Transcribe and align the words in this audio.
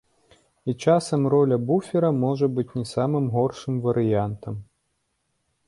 І 0.65 0.71
часам 0.85 1.21
роля 1.33 1.57
буфера 1.67 2.09
можа 2.23 2.49
быць 2.61 2.67
не 2.79 2.85
самым 2.95 3.29
горшым 3.39 3.75
варыянтам. 3.87 4.55